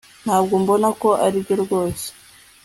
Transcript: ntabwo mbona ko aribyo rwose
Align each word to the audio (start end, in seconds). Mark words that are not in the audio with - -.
ntabwo 0.25 0.53
mbona 0.63 0.87
ko 1.01 1.09
aribyo 1.25 1.55
rwose 1.63 2.05